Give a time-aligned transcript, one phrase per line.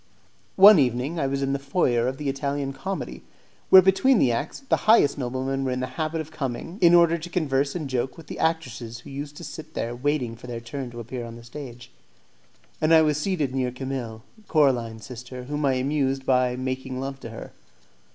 [0.55, 3.21] One evening I was in the foyer of the Italian Comedy,
[3.69, 7.19] where between the acts the highest noblemen were in the habit of coming, in order
[7.19, 10.59] to converse and joke with the actresses who used to sit there waiting for their
[10.59, 11.91] turn to appear on the stage,
[12.81, 17.29] and I was seated near Camille, Coraline's sister, whom I amused by making love to
[17.29, 17.51] her.